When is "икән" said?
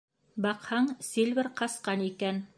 2.09-2.47